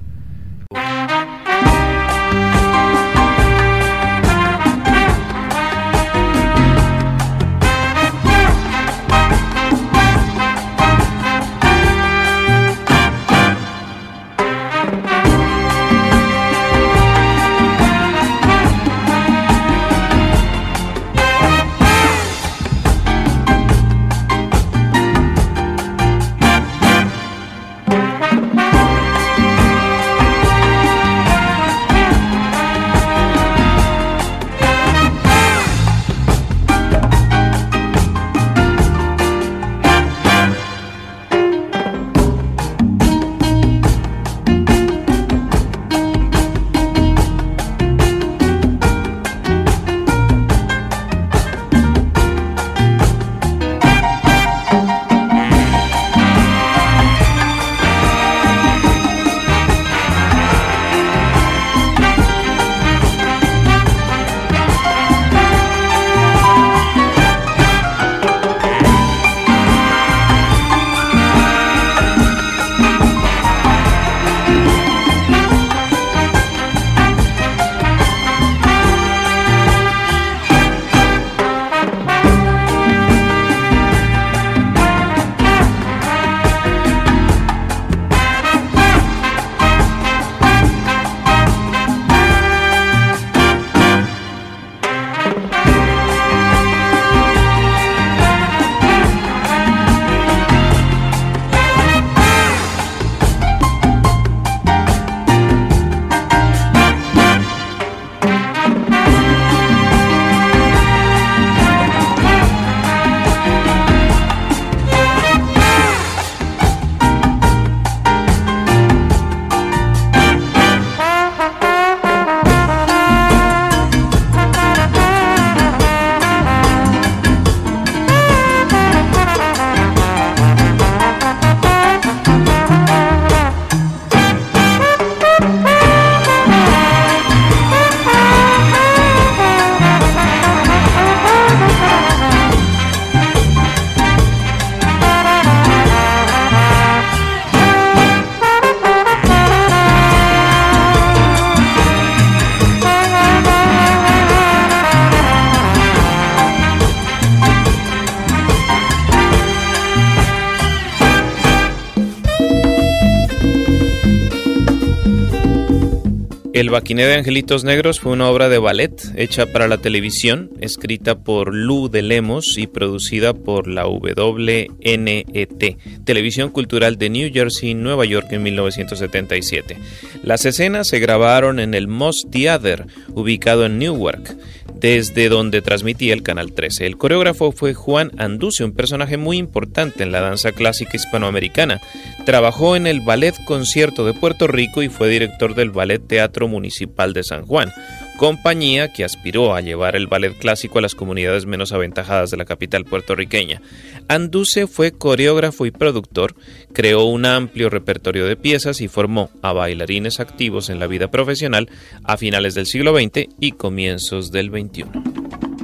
El 166.66 166.72
Baquiné 166.72 167.06
de 167.06 167.14
Angelitos 167.14 167.62
Negros 167.62 168.00
fue 168.00 168.10
una 168.10 168.28
obra 168.28 168.48
de 168.48 168.58
ballet 168.58 168.90
hecha 169.14 169.46
para 169.46 169.68
la 169.68 169.78
televisión, 169.78 170.50
escrita 170.60 171.16
por 171.16 171.54
Lou 171.54 171.88
de 171.88 172.02
Lemos 172.02 172.58
y 172.58 172.66
producida 172.66 173.34
por 173.34 173.68
la 173.68 173.86
WNET, 173.86 175.76
Televisión 176.04 176.50
Cultural 176.50 176.98
de 176.98 177.08
New 177.08 177.30
Jersey, 177.32 177.74
Nueva 177.74 178.04
York 178.04 178.32
en 178.32 178.42
1977. 178.42 179.78
Las 180.24 180.44
escenas 180.44 180.88
se 180.88 180.98
grabaron 180.98 181.60
en 181.60 181.72
el 181.72 181.86
Moss 181.86 182.26
Theater, 182.32 182.86
ubicado 183.14 183.64
en 183.66 183.78
Newark 183.78 184.36
desde 184.80 185.28
donde 185.28 185.62
transmitía 185.62 186.14
el 186.14 186.22
Canal 186.22 186.52
13. 186.52 186.86
El 186.86 186.96
coreógrafo 186.96 187.52
fue 187.52 187.74
Juan 187.74 188.12
Anduce, 188.18 188.64
un 188.64 188.72
personaje 188.72 189.16
muy 189.16 189.38
importante 189.38 190.02
en 190.02 190.12
la 190.12 190.20
danza 190.20 190.52
clásica 190.52 190.96
hispanoamericana. 190.96 191.80
Trabajó 192.24 192.76
en 192.76 192.86
el 192.86 193.00
Ballet 193.00 193.34
Concierto 193.44 194.04
de 194.04 194.14
Puerto 194.14 194.46
Rico 194.46 194.82
y 194.82 194.88
fue 194.88 195.08
director 195.08 195.54
del 195.54 195.70
Ballet 195.70 196.06
Teatro 196.06 196.48
Municipal 196.48 197.12
de 197.12 197.24
San 197.24 197.46
Juan 197.46 197.72
compañía 198.16 198.92
que 198.92 199.04
aspiró 199.04 199.54
a 199.54 199.60
llevar 199.60 199.96
el 199.96 200.06
ballet 200.06 200.36
clásico 200.36 200.78
a 200.78 200.82
las 200.82 200.94
comunidades 200.94 201.46
menos 201.46 201.72
aventajadas 201.72 202.30
de 202.30 202.36
la 202.36 202.44
capital 202.44 202.84
puertorriqueña. 202.84 203.60
Anduce 204.08 204.66
fue 204.66 204.92
coreógrafo 204.92 205.66
y 205.66 205.70
productor, 205.70 206.34
creó 206.72 207.04
un 207.04 207.26
amplio 207.26 207.70
repertorio 207.70 208.26
de 208.26 208.36
piezas 208.36 208.80
y 208.80 208.88
formó 208.88 209.30
a 209.42 209.52
bailarines 209.52 210.20
activos 210.20 210.70
en 210.70 210.78
la 210.78 210.86
vida 210.86 211.10
profesional 211.10 211.68
a 212.04 212.16
finales 212.16 212.54
del 212.54 212.66
siglo 212.66 212.96
XX 212.96 213.28
y 213.40 213.52
comienzos 213.52 214.30
del 214.32 214.50
XXI. 214.50 215.55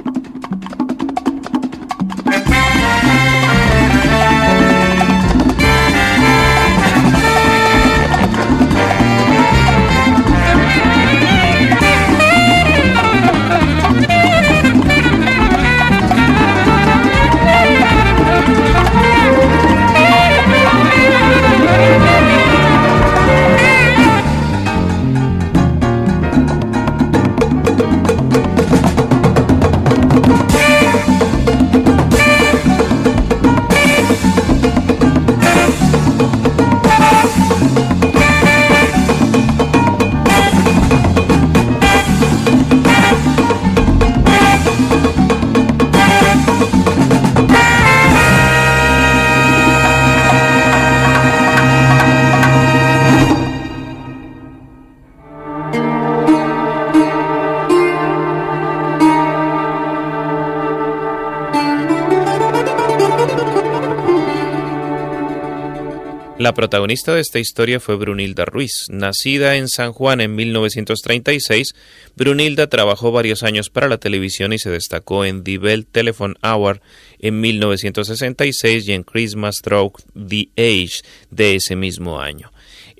Protagonista 66.53 67.15
de 67.15 67.21
esta 67.21 67.39
historia 67.39 67.79
fue 67.79 67.95
Brunilda 67.95 68.45
Ruiz. 68.45 68.85
Nacida 68.89 69.55
en 69.55 69.67
San 69.67 69.91
Juan 69.91 70.21
en 70.21 70.35
1936, 70.35 71.73
Brunilda 72.15 72.67
trabajó 72.67 73.11
varios 73.11 73.41
años 73.41 73.69
para 73.69 73.87
la 73.87 73.97
televisión 73.97 74.53
y 74.53 74.59
se 74.59 74.69
destacó 74.69 75.25
en 75.25 75.43
The 75.43 75.57
Bell 75.57 75.85
Telephone 75.85 76.35
Hour 76.43 76.81
en 77.19 77.41
1966 77.41 78.87
y 78.87 78.93
en 78.93 79.03
Christmas 79.03 79.57
Stroke 79.57 80.03
The 80.13 80.49
Age 80.55 81.01
de 81.31 81.55
ese 81.55 81.75
mismo 81.75 82.21
año. 82.21 82.52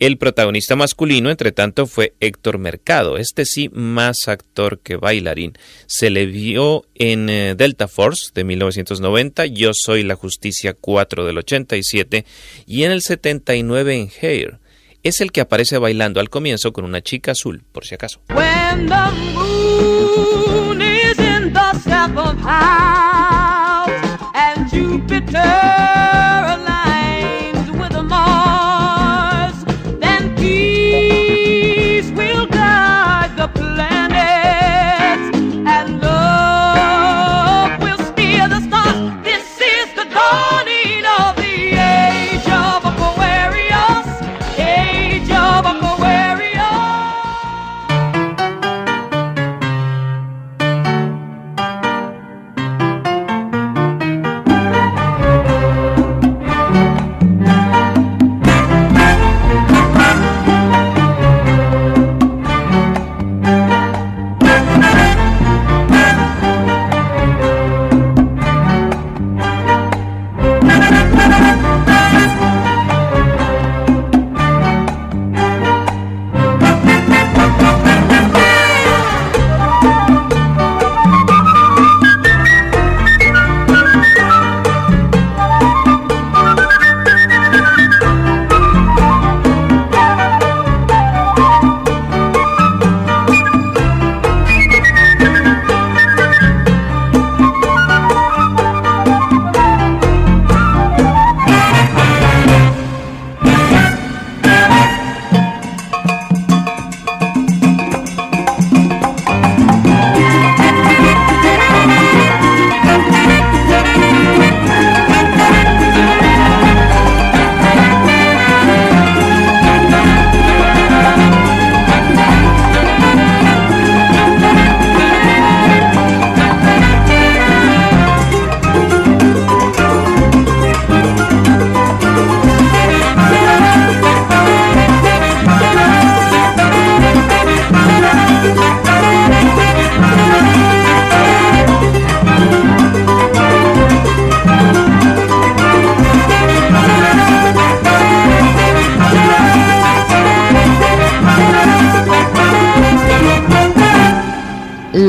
El 0.04 0.18
protagonista 0.18 0.76
masculino, 0.76 1.30
entre 1.30 1.54
tanto, 1.54 1.88
fue 1.88 2.14
Héctor 2.20 2.58
Mercado, 2.58 3.16
este 3.16 3.45
sí 3.45 3.70
más 3.72 4.28
actor 4.28 4.80
que 4.80 4.97
bailarín. 4.97 5.54
Se 5.86 6.10
le 6.10 6.26
vio 6.26 6.84
en 6.93 7.30
eh, 7.30 7.56
Delta 7.56 7.88
Force 7.88 8.32
de 8.36 8.43
1990, 8.43 9.45
Yo 9.45 9.72
Soy 9.74 10.04
la 10.04 10.16
Justicia 10.16 10.74
4 10.74 11.24
del 11.24 11.38
87 11.38 12.26
y 12.66 12.84
en 12.84 12.91
el 12.91 13.01
79 13.01 13.95
en 13.95 14.12
Hair. 14.22 14.60
Es 15.04 15.22
el 15.22 15.32
que 15.32 15.39
aparece 15.39 15.78
bailando 15.78 16.20
al 16.20 16.30
comienzo 16.30 16.74
con 16.74 16.84
una 16.84 17.01
chica 17.01 17.32
azul, 17.32 17.64
por 17.72 17.86
si 17.86 17.95
acaso. 17.95 18.20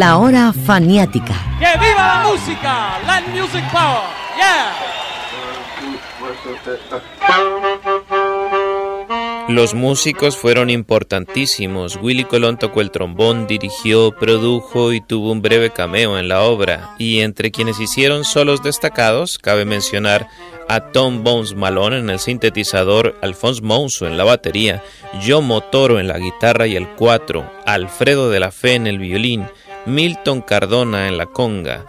La 0.05 0.19
hora 0.19 0.53
faniática. 0.53 1.35
¡Que 1.59 1.79
viva 1.79 1.97
la 1.97 2.29
música! 2.29 2.99
Land 3.07 3.29
Music 3.29 3.65
Power! 3.73 4.03
¡Yeah! 4.37 4.75
Los 9.49 9.73
músicos 9.73 10.37
fueron 10.37 10.69
importantísimos. 10.69 11.97
Willy 12.03 12.25
Colón 12.25 12.59
tocó 12.59 12.83
el 12.83 12.91
trombón, 12.91 13.47
dirigió, 13.47 14.15
produjo 14.15 14.93
y 14.93 15.01
tuvo 15.01 15.33
un 15.33 15.41
breve 15.41 15.71
cameo 15.71 16.19
en 16.19 16.29
la 16.29 16.43
obra. 16.43 16.95
Y 16.99 17.21
entre 17.21 17.51
quienes 17.51 17.81
hicieron 17.81 18.25
solos 18.25 18.63
destacados, 18.63 19.39
cabe 19.39 19.65
mencionar 19.65 20.29
a 20.69 20.81
Tom 20.93 21.25
Bones 21.25 21.55
Malone 21.55 21.99
en 21.99 22.11
el 22.11 22.19
sintetizador, 22.19 23.17
Alphonse 23.23 23.63
Mouso 23.63 24.07
en 24.07 24.19
la 24.19 24.25
batería, 24.25 24.83
Joe 25.27 25.41
Motoro 25.41 25.99
en 25.99 26.09
la 26.09 26.19
guitarra 26.19 26.67
y 26.67 26.77
el 26.77 26.89
cuatro, 26.89 27.51
Alfredo 27.65 28.29
de 28.29 28.41
la 28.41 28.51
Fe 28.51 28.75
en 28.75 28.87
el 28.87 28.99
violín, 28.99 29.47
Milton 29.87 30.41
Cardona 30.41 31.09
en 31.09 31.19
la 31.19 31.27
conga, 31.27 31.87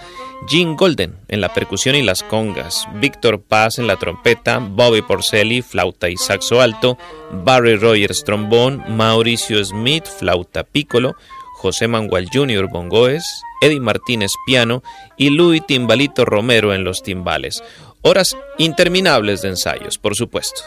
Gene 0.47 0.75
Golden 0.75 1.15
en 1.27 1.41
la 1.41 1.53
percusión 1.53 1.95
y 1.95 2.03
las 2.03 2.23
congas, 2.23 2.87
Víctor 2.95 3.41
Paz 3.41 3.79
en 3.79 3.87
la 3.87 3.97
trompeta, 3.97 4.59
Bobby 4.59 5.01
Porcelli, 5.01 5.61
flauta 5.61 6.09
y 6.09 6.17
saxo 6.17 6.61
alto, 6.61 6.97
Barry 7.31 7.77
Rogers 7.77 8.23
trombón, 8.23 8.83
Mauricio 8.89 9.63
Smith, 9.63 10.05
flauta 10.05 10.63
piccolo, 10.63 11.15
José 11.55 11.87
Mangual 11.87 12.29
Jr. 12.31 12.67
bongoes, 12.69 13.41
Eddie 13.61 13.79
Martínez 13.79 14.31
piano 14.45 14.83
y 15.17 15.29
Louis 15.29 15.65
Timbalito 15.65 16.25
Romero 16.25 16.73
en 16.73 16.83
los 16.83 17.01
timbales. 17.01 17.63
Horas 18.01 18.37
interminables 18.59 19.41
de 19.41 19.49
ensayos, 19.49 19.97
por 19.97 20.15
supuesto. 20.15 20.61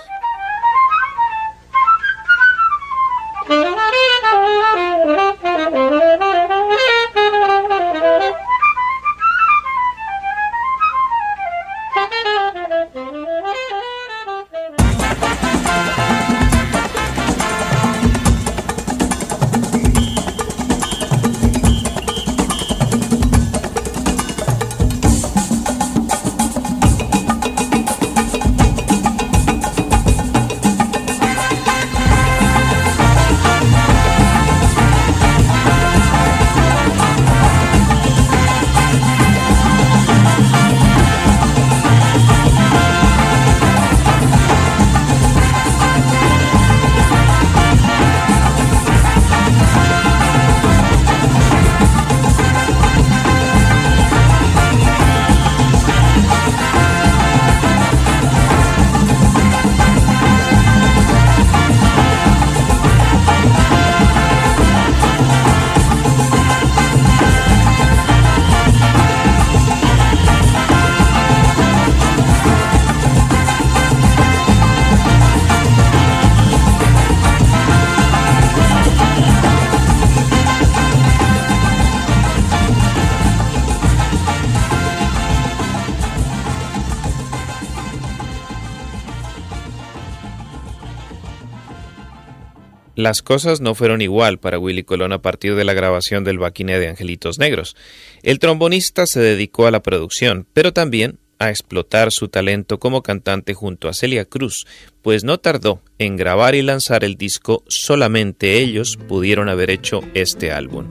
Las 93.08 93.22
cosas 93.22 93.62
no 93.62 93.74
fueron 93.74 94.02
igual 94.02 94.36
para 94.36 94.58
Willy 94.58 94.82
Colón 94.82 95.14
a 95.14 95.22
partir 95.22 95.54
de 95.54 95.64
la 95.64 95.72
grabación 95.72 96.24
del 96.24 96.38
Baquiné 96.38 96.78
de 96.78 96.88
Angelitos 96.88 97.38
Negros. 97.38 97.74
El 98.22 98.38
trombonista 98.38 99.06
se 99.06 99.18
dedicó 99.18 99.66
a 99.66 99.70
la 99.70 99.80
producción, 99.80 100.46
pero 100.52 100.74
también 100.74 101.18
a 101.38 101.48
explotar 101.48 102.12
su 102.12 102.28
talento 102.28 102.78
como 102.78 103.02
cantante 103.02 103.54
junto 103.54 103.88
a 103.88 103.94
Celia 103.94 104.26
Cruz, 104.26 104.66
pues 105.00 105.24
no 105.24 105.38
tardó 105.38 105.80
en 105.96 106.18
grabar 106.18 106.54
y 106.54 106.60
lanzar 106.60 107.02
el 107.02 107.16
disco 107.16 107.64
Solamente 107.66 108.58
ellos 108.58 108.98
pudieron 109.08 109.48
haber 109.48 109.70
hecho 109.70 110.02
este 110.12 110.52
álbum. 110.52 110.90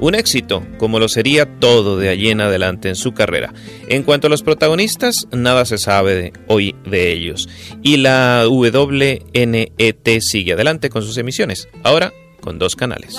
Un 0.00 0.14
éxito, 0.14 0.66
como 0.78 0.98
lo 0.98 1.08
sería 1.08 1.58
todo 1.58 1.98
de 1.98 2.08
allí 2.08 2.30
en 2.30 2.40
adelante 2.40 2.88
en 2.88 2.96
su 2.96 3.12
carrera. 3.12 3.52
En 3.88 4.02
cuanto 4.02 4.26
a 4.26 4.30
los 4.30 4.42
protagonistas, 4.42 5.28
nada 5.30 5.66
se 5.66 5.76
sabe 5.76 6.14
de, 6.14 6.32
hoy 6.46 6.74
de 6.86 7.12
ellos. 7.12 7.48
Y 7.82 7.98
la 7.98 8.44
WNET 8.48 10.20
sigue 10.20 10.54
adelante 10.54 10.88
con 10.88 11.02
sus 11.02 11.18
emisiones, 11.18 11.68
ahora 11.84 12.12
con 12.40 12.58
dos 12.58 12.76
canales. 12.76 13.16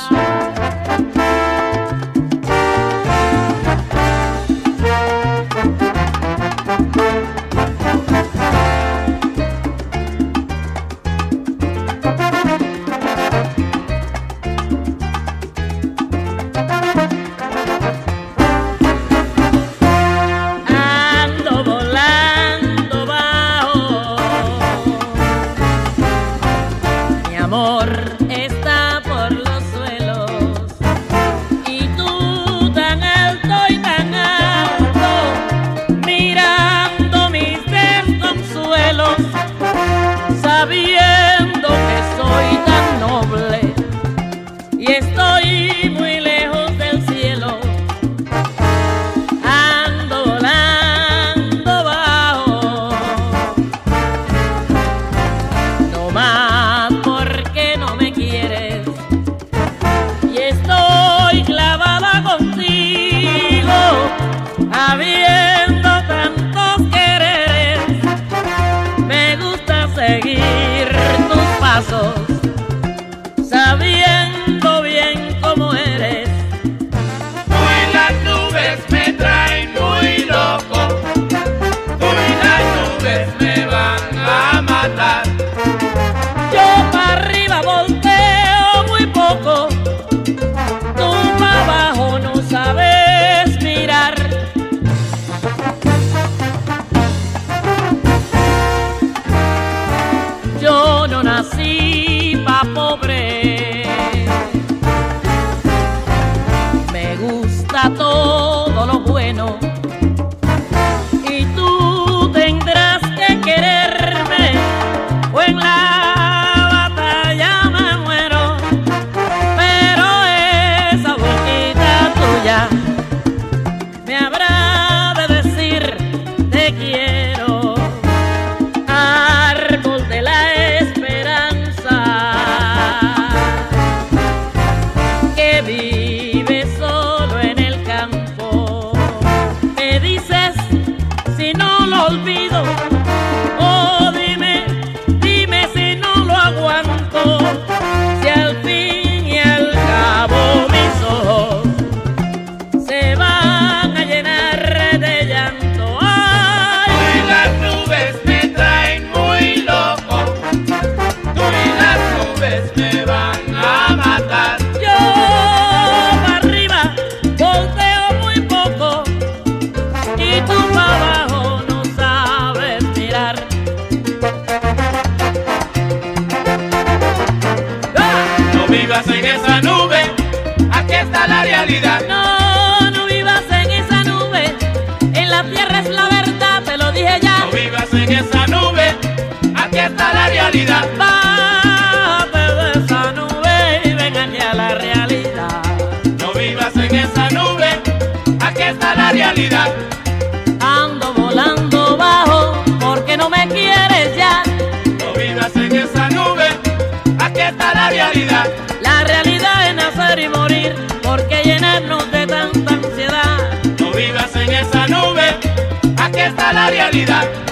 Realidad. 216.81 217.50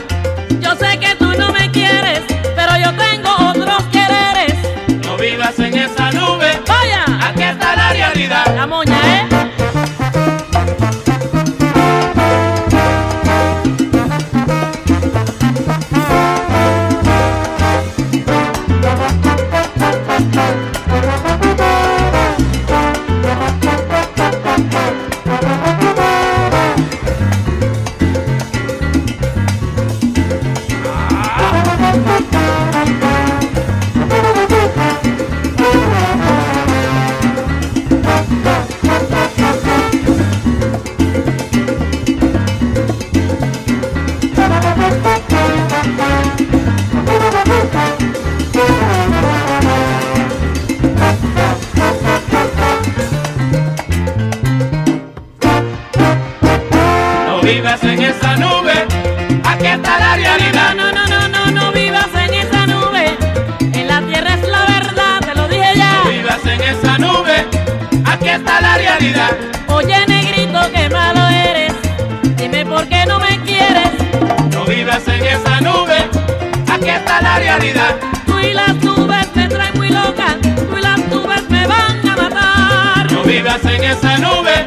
La 77.22 77.40
realidad. 77.40 77.96
Tú 78.26 78.40
y 78.40 78.54
las 78.54 78.76
nubes 78.76 79.28
me 79.36 79.48
traen 79.48 79.76
muy 79.76 79.90
loca, 79.90 80.38
tú 80.42 80.78
y 80.78 80.82
las 80.82 81.00
nubes 81.08 81.50
me 81.50 81.68
van 81.68 82.08
a 82.08 82.16
matar. 82.16 83.12
No 83.12 83.24
vivas 83.24 83.64
en 83.66 83.84
esa 83.84 84.18
nube, 84.18 84.66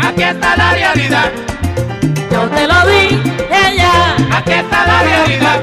aquí 0.00 0.22
está 0.22 0.56
la 0.56 0.72
realidad. 0.72 1.30
Yo 2.30 2.48
te 2.48 2.66
lo 2.66 2.86
di, 2.86 3.20
ella, 3.50 4.16
aquí 4.30 4.52
está 4.52 4.86
la 4.86 5.02
realidad. 5.02 5.60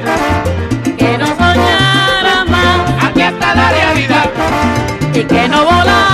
Que 0.97 1.17
no 1.17 1.27
soñaras 1.27 2.47
más, 2.47 3.03
aquí 3.03 3.21
está 3.21 3.55
la 3.55 3.69
realidad. 3.71 4.29
Y 5.13 5.23
que 5.23 5.47
no 5.47 5.63
volaras 5.63 6.04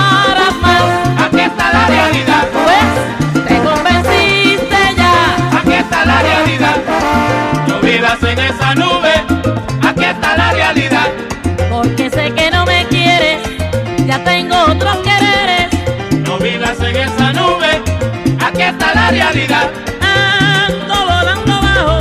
la 18.94 19.12
realidad. 19.12 19.70
Ando 20.02 20.96
volando 21.06 21.62
bajo, 21.62 22.00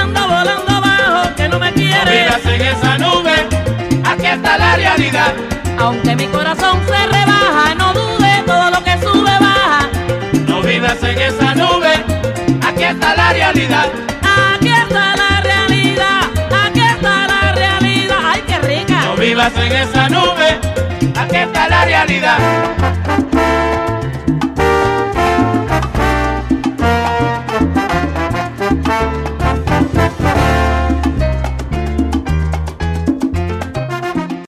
ando 0.00 0.28
volando 0.28 0.80
bajo, 0.80 1.34
que 1.36 1.48
no 1.48 1.58
me 1.58 1.72
quieres. 1.72 2.04
No 2.04 2.10
vivas 2.10 2.46
en 2.46 2.62
esa 2.62 2.98
nube, 2.98 3.34
aquí 4.04 4.26
está 4.26 4.58
la 4.58 4.76
realidad. 4.76 5.32
Aunque 5.78 6.16
mi 6.16 6.26
corazón 6.26 6.80
se 6.86 7.06
rebaja, 7.06 7.74
no 7.76 7.92
dude, 7.92 8.42
todo 8.46 8.70
lo 8.70 8.82
que 8.84 8.98
sube 8.98 9.38
baja. 9.40 9.88
No 10.46 10.62
vivas 10.62 11.02
en 11.02 11.18
esa 11.18 11.54
nube, 11.54 11.92
aquí 12.66 12.82
está 12.84 13.14
la 13.14 13.32
realidad. 13.32 13.86
Aquí 14.54 14.68
está 14.68 15.16
la 15.16 15.40
realidad, 15.40 16.20
aquí 16.64 16.80
está 16.80 17.26
la 17.26 17.52
realidad. 17.52 18.16
Ay, 18.24 18.42
qué 18.46 18.58
rica. 18.58 19.04
No 19.04 19.16
vivas 19.16 19.52
en 19.56 19.72
esa 19.72 20.08
nube, 20.08 20.58
aquí 21.16 21.36
está 21.36 21.68
la 21.68 21.84
realidad. 21.84 22.38